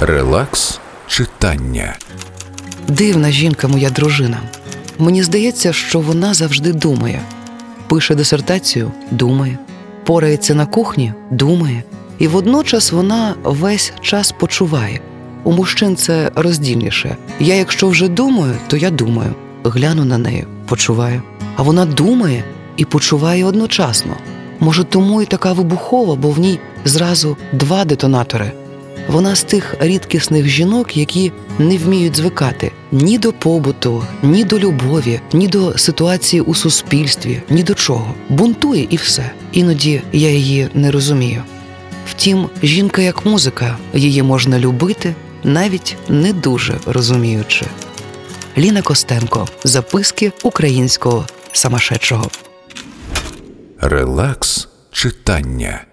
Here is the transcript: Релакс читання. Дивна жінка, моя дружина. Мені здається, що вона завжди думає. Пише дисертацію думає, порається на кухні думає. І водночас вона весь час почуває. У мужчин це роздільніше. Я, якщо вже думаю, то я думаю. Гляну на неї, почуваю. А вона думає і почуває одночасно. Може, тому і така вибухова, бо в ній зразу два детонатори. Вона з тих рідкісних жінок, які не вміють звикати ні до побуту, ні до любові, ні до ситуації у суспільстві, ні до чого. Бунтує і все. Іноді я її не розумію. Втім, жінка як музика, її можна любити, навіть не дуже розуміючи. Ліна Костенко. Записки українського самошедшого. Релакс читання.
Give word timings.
Релакс 0.00 0.80
читання. 1.06 1.96
Дивна 2.88 3.30
жінка, 3.30 3.68
моя 3.68 3.90
дружина. 3.90 4.40
Мені 4.98 5.22
здається, 5.22 5.72
що 5.72 6.00
вона 6.00 6.34
завжди 6.34 6.72
думає. 6.72 7.20
Пише 7.88 8.14
дисертацію 8.14 8.92
думає, 9.10 9.58
порається 10.04 10.54
на 10.54 10.66
кухні 10.66 11.12
думає. 11.30 11.82
І 12.18 12.28
водночас 12.28 12.92
вона 12.92 13.34
весь 13.44 13.92
час 14.00 14.32
почуває. 14.32 15.00
У 15.44 15.52
мужчин 15.52 15.96
це 15.96 16.30
роздільніше. 16.34 17.16
Я, 17.40 17.54
якщо 17.54 17.88
вже 17.88 18.08
думаю, 18.08 18.54
то 18.68 18.76
я 18.76 18.90
думаю. 18.90 19.34
Гляну 19.64 20.04
на 20.04 20.18
неї, 20.18 20.46
почуваю. 20.68 21.22
А 21.56 21.62
вона 21.62 21.84
думає 21.84 22.44
і 22.76 22.84
почуває 22.84 23.44
одночасно. 23.44 24.16
Може, 24.60 24.84
тому 24.84 25.22
і 25.22 25.26
така 25.26 25.52
вибухова, 25.52 26.14
бо 26.14 26.30
в 26.30 26.38
ній 26.38 26.58
зразу 26.84 27.36
два 27.52 27.84
детонатори. 27.84 28.52
Вона 29.08 29.34
з 29.34 29.42
тих 29.42 29.74
рідкісних 29.80 30.48
жінок, 30.48 30.96
які 30.96 31.32
не 31.58 31.78
вміють 31.78 32.16
звикати 32.16 32.72
ні 32.92 33.18
до 33.18 33.32
побуту, 33.32 34.04
ні 34.22 34.44
до 34.44 34.58
любові, 34.58 35.20
ні 35.32 35.48
до 35.48 35.78
ситуації 35.78 36.40
у 36.40 36.54
суспільстві, 36.54 37.42
ні 37.50 37.62
до 37.62 37.74
чого. 37.74 38.14
Бунтує 38.28 38.86
і 38.90 38.96
все. 38.96 39.30
Іноді 39.52 40.02
я 40.12 40.30
її 40.30 40.68
не 40.74 40.90
розумію. 40.90 41.42
Втім, 42.10 42.48
жінка 42.62 43.02
як 43.02 43.26
музика, 43.26 43.78
її 43.94 44.22
можна 44.22 44.58
любити, 44.58 45.14
навіть 45.44 45.96
не 46.08 46.32
дуже 46.32 46.78
розуміючи. 46.86 47.66
Ліна 48.58 48.82
Костенко. 48.82 49.48
Записки 49.64 50.32
українського 50.42 51.26
самошедшого. 51.52 52.30
Релакс 53.80 54.68
читання. 54.92 55.84